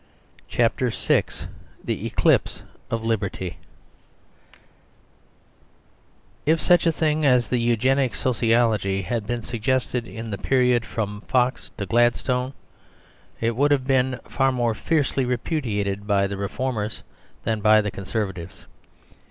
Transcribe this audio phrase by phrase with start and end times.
[0.47, 1.25] CHAPTER VI
[1.83, 3.57] THE ECLIPSE OF LIBERTY
[6.43, 11.21] If such a thing as the Eugenic sociology had been suggested in the period from
[11.27, 12.53] Fox to Gladstone,
[13.39, 17.03] it would have been far more fiercely repudiated by the reformers
[17.43, 18.65] than by the Conservatives.